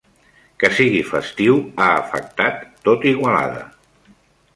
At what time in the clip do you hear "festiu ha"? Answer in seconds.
1.09-1.89